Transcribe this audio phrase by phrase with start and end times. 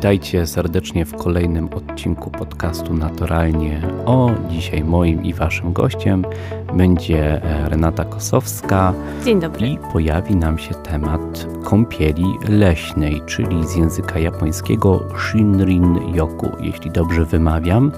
[0.00, 3.82] Witajcie serdecznie w kolejnym odcinku podcastu Naturalnie.
[4.06, 6.24] O, dzisiaj moim i waszym gościem
[6.74, 8.94] będzie e, Renata Kosowska.
[9.24, 9.66] Dzień dobry.
[9.66, 17.24] I pojawi nam się temat kąpieli leśnej, czyli z języka japońskiego Shinrin Yoku, jeśli dobrze
[17.24, 17.92] wymawiam.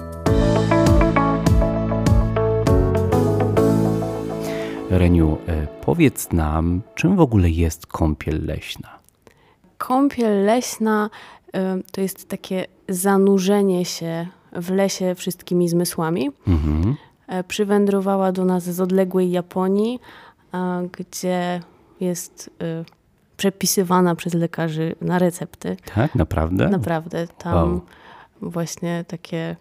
[4.89, 9.02] Reniu, e, powiedz nam, czym w ogóle jest kąpiel leśna?
[9.87, 11.09] Kąpiel leśna
[11.91, 16.31] to jest takie zanurzenie się w lesie wszystkimi zmysłami.
[16.47, 16.95] Mhm.
[17.27, 19.99] E, przywędrowała do nas z odległej Japonii,
[20.91, 21.61] gdzie
[21.99, 22.49] jest
[22.81, 22.85] y,
[23.37, 25.77] przepisywana przez lekarzy na recepty.
[25.95, 26.69] Tak, naprawdę?
[26.69, 27.27] Naprawdę.
[27.27, 27.81] Tam wow.
[28.41, 29.55] właśnie takie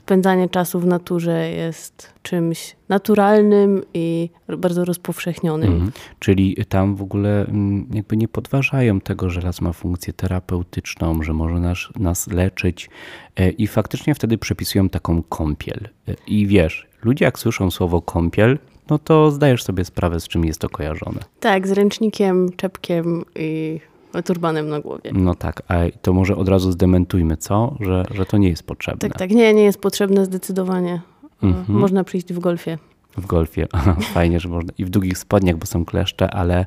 [0.00, 5.72] spędzanie czasu w naturze jest czymś naturalnym i bardzo rozpowszechnionym.
[5.72, 5.92] Mhm.
[6.18, 11.32] Czyli tam w ogóle mm, jakby nie podważają tego, że las ma funkcję terapeutyczną, że
[11.32, 12.90] może nas, nas leczyć
[13.36, 15.88] e, i faktycznie wtedy przepisują taką kąpiel.
[16.08, 18.58] E, I wiesz, ludzie jak słyszą słowo kąpiel,
[18.90, 21.20] no to zdajesz sobie sprawę, z czym jest to kojarzone.
[21.40, 23.80] Tak, z ręcznikiem, czepkiem i
[24.24, 25.10] turbanem na głowie.
[25.14, 27.76] No tak, a to może od razu zdementujmy, co?
[27.80, 29.08] Że, że to nie jest potrzebne.
[29.08, 31.00] Tak, tak, nie, nie jest potrzebne zdecydowanie.
[31.42, 31.78] Mhm.
[31.78, 32.78] Można przyjść w golfie.
[33.16, 33.66] W golfie,
[34.14, 34.72] fajnie, że można.
[34.78, 36.66] I w długich spodniach, bo są kleszcze, ale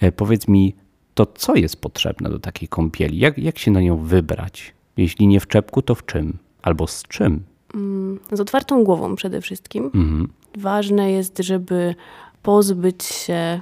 [0.00, 0.74] e, powiedz mi,
[1.14, 3.18] to co jest potrzebne do takiej kąpieli?
[3.18, 4.74] Jak, jak się na nią wybrać?
[4.96, 6.38] Jeśli nie w czepku, to w czym?
[6.62, 7.42] Albo z czym?
[7.74, 9.84] Mm, z otwartą głową przede wszystkim.
[9.84, 10.28] Mhm.
[10.58, 11.94] Ważne jest, żeby
[12.42, 13.60] pozbyć się e,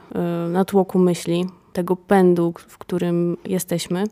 [0.48, 1.46] natłoku myśli,
[1.78, 4.04] tego pędu, w którym jesteśmy.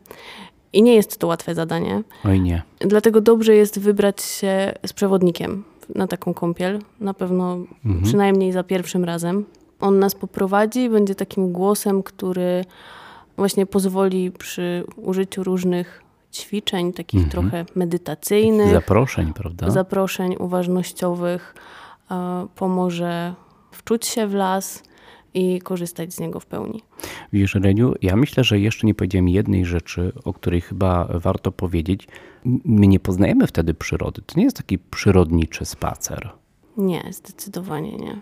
[0.73, 2.03] I nie jest to łatwe zadanie.
[2.25, 2.63] Oj nie.
[2.79, 5.63] Dlatego dobrze jest wybrać się z przewodnikiem
[5.95, 6.79] na taką kąpiel.
[6.99, 8.03] Na pewno mhm.
[8.03, 9.45] przynajmniej za pierwszym razem.
[9.79, 12.65] On nas poprowadzi i będzie takim głosem, który
[13.37, 17.31] właśnie pozwoli przy użyciu różnych ćwiczeń, takich mhm.
[17.31, 18.71] trochę medytacyjnych.
[18.71, 19.69] Zaproszeń, prawda?
[19.69, 21.55] Zaproszeń uważnościowych.
[22.55, 23.33] Pomoże
[23.71, 24.83] wczuć się w las,
[25.33, 26.81] i korzystać z niego w pełni.
[27.33, 32.07] Wiesz, Reniu, ja myślę, że jeszcze nie powiedziałem jednej rzeczy, o której chyba warto powiedzieć.
[32.65, 34.21] My nie poznajemy wtedy przyrody.
[34.21, 36.29] To nie jest taki przyrodniczy spacer.
[36.77, 38.21] Nie, zdecydowanie nie.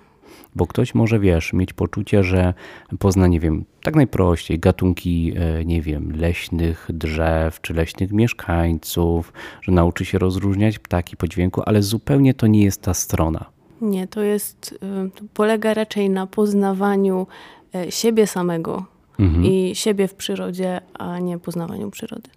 [0.56, 2.54] Bo ktoś może, wiesz, mieć poczucie, że
[3.00, 9.72] pozna, nie wiem, tak najprościej, gatunki, e, nie wiem, leśnych drzew czy leśnych mieszkańców, że
[9.72, 13.55] nauczy się rozróżniać ptaki po dźwięku, ale zupełnie to nie jest ta strona.
[13.82, 14.72] Nie, to jest,
[15.08, 17.28] y, to polega raczej na poznawaniu
[17.76, 18.86] e, siebie samego
[19.20, 19.46] mhm.
[19.46, 22.30] i siebie w przyrodzie, a nie poznawaniu przyrody.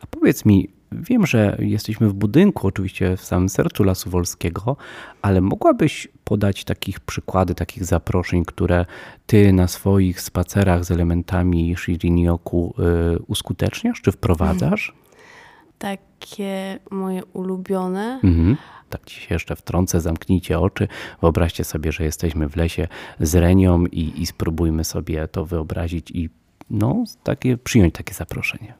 [0.00, 4.76] A powiedz mi, wiem, że jesteśmy w budynku, oczywiście w samym sercu Lasu Wolskiego,
[5.22, 8.86] ale mogłabyś podać takich przykłady, takich zaproszeń, które
[9.26, 12.74] ty na swoich spacerach z elementami Shirin-yoku
[13.14, 14.88] y, uskuteczniasz czy wprowadzasz?
[14.88, 15.04] Mhm.
[15.84, 18.20] Takie moje ulubione.
[18.24, 18.56] Mhm
[18.90, 20.88] tak ci się jeszcze wtrącę, zamknijcie oczy,
[21.20, 22.88] wyobraźcie sobie, że jesteśmy w lesie
[23.20, 26.30] z Renią i, i spróbujmy sobie to wyobrazić i
[26.70, 28.74] no, takie, przyjąć takie zaproszenie.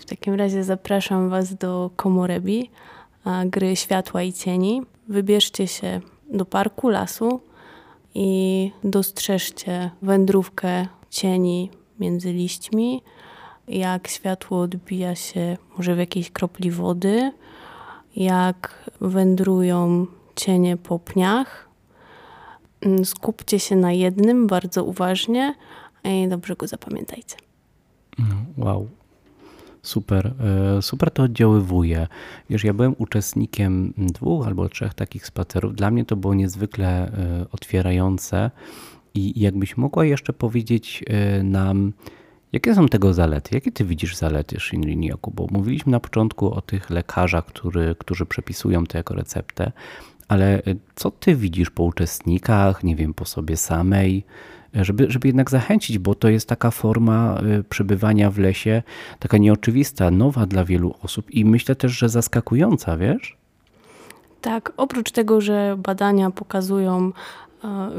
[0.00, 2.70] W takim razie zapraszam Was do Komorebi,
[3.46, 4.82] gry światła i cieni.
[5.08, 7.40] Wybierzcie się do parku, lasu
[8.14, 11.70] i dostrzeżcie wędrówkę cieni
[12.00, 13.02] między liśćmi,
[13.68, 17.32] jak światło odbija się może w jakiejś kropli wody,
[18.16, 20.06] jak wędrują
[20.36, 21.68] cienie po pniach.
[22.80, 25.54] Mm, skupcie się na jednym bardzo uważnie
[26.04, 27.36] i dobrze go zapamiętajcie.
[28.18, 28.88] No, wow.
[29.82, 30.34] Super,
[30.76, 32.06] e, super to oddziaływuje.
[32.50, 35.74] Wiesz, ja byłem uczestnikiem dwóch albo trzech takich spacerów.
[35.74, 38.50] Dla mnie to było niezwykle e, otwierające.
[39.14, 41.92] I jakbyś mogła jeszcze powiedzieć e, nam,
[42.52, 43.54] Jakie są tego zalety?
[43.54, 45.30] Jakie ty widzisz zalety Shinrin Yoku?
[45.30, 49.72] Bo mówiliśmy na początku o tych lekarzach, który, którzy przepisują to jako receptę,
[50.28, 54.24] ale y, co ty widzisz po uczestnikach, nie wiem, po sobie samej,
[54.74, 58.82] żeby, żeby jednak zachęcić, bo to jest taka forma y, przebywania w lesie,
[59.18, 63.36] taka nieoczywista, nowa dla wielu osób i myślę też, że zaskakująca, wiesz?
[64.40, 67.12] Tak, oprócz tego, że badania pokazują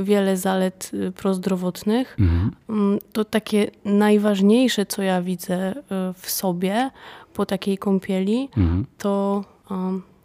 [0.03, 2.51] wiele zalet y, prozdrowotnych, mhm.
[2.69, 5.83] Mm, to takie najważniejsze, co ja widzę y,
[6.13, 6.89] w sobie
[7.33, 8.85] po takiej kąpieli, mhm.
[8.97, 9.43] to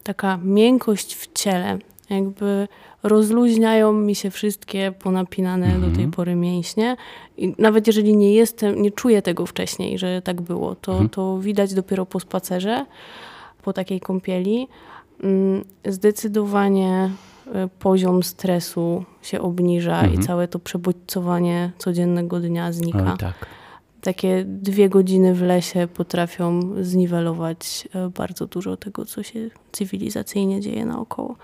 [0.03, 1.79] taka miękkość w ciele.
[2.11, 2.69] Jakby
[3.03, 5.81] rozluźniają mi się wszystkie ponapinane mhm.
[5.83, 6.11] do tej mhm.
[6.11, 6.97] pory mięśnie.
[7.37, 11.09] I nawet jeżeli nie jestem, nie czuję tego wcześniej, że tak było, to, mhm.
[11.09, 12.87] to widać dopiero po spacerze,
[13.63, 14.69] po takiej kąpieli.
[15.23, 17.38] Mm, zdecydowanie Y,
[17.79, 20.15] poziom stresu się obniża mhm.
[20.15, 23.17] i całe to przebodźcowanie codziennego dnia znika.
[23.17, 23.47] tak.
[24.01, 30.87] takie dwie godziny w lesie potrafią zniwelować e, bardzo dużo tego, co się cywilizacyjnie dzieje
[30.87, 31.37] naokoło.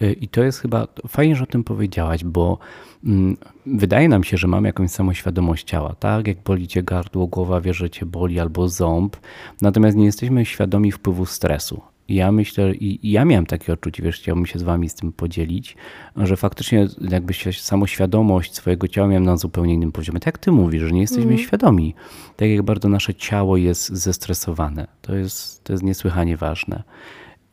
[0.00, 2.58] E, I to jest chyba fajnie, że o tym powiedziałaś, bo
[3.04, 3.36] mm,
[3.66, 6.26] wydaje nam się, że mamy jakąś samoświadomość ciała, tak?
[6.26, 9.16] Jak boli cię gardło, głowa wie, że cię boli albo ząb,
[9.62, 11.80] natomiast nie jesteśmy świadomi wpływu stresu
[12.14, 15.76] ja myślę, i ja miałem takie odczucie, wiesz, chciałbym się z wami z tym podzielić,
[16.16, 20.20] że faktycznie jakby się samoświadomość swojego ciała miałem na zupełnie innym poziomie.
[20.20, 21.38] Tak jak ty mówisz, że nie jesteśmy mm.
[21.38, 21.94] świadomi,
[22.36, 24.86] tak jak bardzo nasze ciało jest zestresowane.
[25.02, 26.82] To jest, to jest niesłychanie ważne.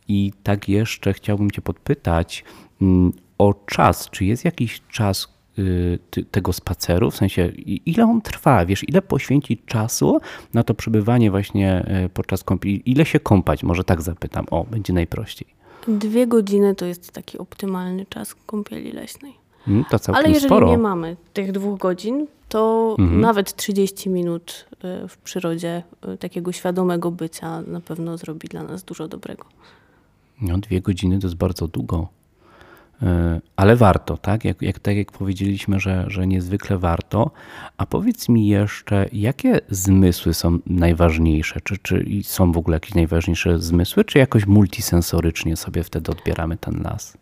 [0.07, 2.43] I tak jeszcze chciałbym cię podpytać
[2.81, 4.09] mm, o czas.
[4.09, 5.36] Czy jest jakiś czas,
[6.31, 7.47] tego spaceru, w sensie
[7.85, 10.19] ile on trwa, wiesz, ile poświęcić czasu
[10.53, 14.93] na to przebywanie właśnie y, podczas kąpieli, ile się kąpać, może tak zapytam, o, będzie
[14.93, 15.47] najprościej.
[15.87, 19.33] Dwie godziny to jest taki optymalny czas kąpieli leśnej.
[19.67, 20.69] Mm, to całkiem Ale jeżeli sporo.
[20.69, 23.21] nie mamy tych dwóch godzin, to mhm.
[23.21, 24.65] nawet 30 minut
[25.03, 25.83] y, w przyrodzie
[26.19, 29.45] takiego świadomego bycia na pewno zrobi dla nas dużo dobrego.
[30.41, 32.07] No, dwie godziny to jest bardzo długo.
[33.01, 34.45] E, ale warto, tak?
[34.45, 37.31] Jak, jak, tak jak powiedzieliśmy, że, że niezwykle warto.
[37.77, 41.61] A powiedz mi jeszcze, jakie zmysły są najważniejsze?
[41.61, 46.83] Czy, czy są w ogóle jakieś najważniejsze zmysły, czy jakoś multisensorycznie sobie wtedy odbieramy ten
[46.83, 47.17] las?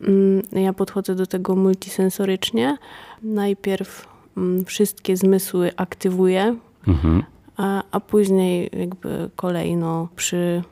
[0.00, 2.76] Mm, ja podchodzę do tego multisensorycznie.
[3.22, 6.56] Najpierw mm, wszystkie zmysły aktywuję,
[6.88, 7.22] mhm.
[7.56, 10.62] a, a później jakby kolejno przy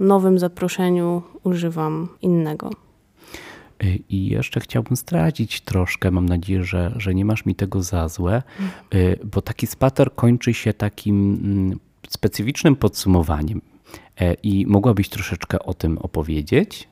[0.00, 2.70] nowym zaproszeniu używam innego.
[4.08, 8.42] I jeszcze chciałbym zdradzić troszkę, mam nadzieję, że, że nie masz mi tego za złe,
[8.94, 11.78] y, bo taki spacer kończy się takim mm,
[12.08, 13.60] specyficznym podsumowaniem.
[14.20, 16.88] E, I mogłabyś troszeczkę o tym opowiedzieć?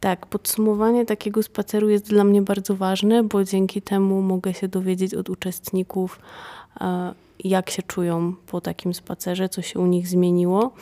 [0.00, 5.14] Tak, podsumowanie takiego spaceru jest dla mnie bardzo ważne, bo dzięki temu mogę się dowiedzieć
[5.14, 6.20] od uczestników,
[6.80, 10.72] e, jak się czują po takim spacerze, co się u nich zmieniło.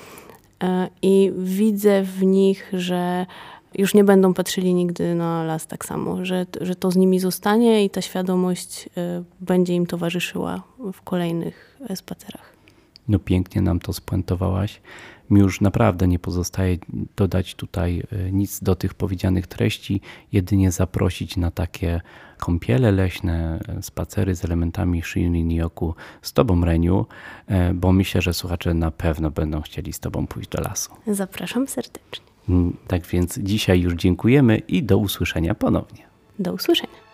[0.63, 3.27] E, I widzę w nich, że
[3.79, 7.85] już nie będą patrzyli nigdy na las tak samo, że, że to z nimi zostanie
[7.85, 10.63] i ta świadomość e, będzie im towarzyszyła
[10.93, 12.57] w kolejnych spacerach.
[13.09, 14.81] No pięknie nam to spuentowałaś.
[15.31, 16.79] Mi już naprawdę nie pozostaje
[17.17, 20.01] dodać tutaj e, nic do tych powiedzianych treści,
[20.33, 22.01] jedynie zaprosić na takie
[22.39, 27.07] kąpiele leśne, spacery z elementami Shinrin Yoku z Tobą, Reniu,
[27.75, 30.91] bo myślę, że słuchacze na pewno będą chcieli z Tobą pójść do lasu.
[31.07, 32.36] Zapraszam serdecznie.
[32.49, 36.07] Mm, tak więc dzisiaj już dziękujemy i do usłyszenia ponownie.
[36.39, 37.06] Do usłyszenia.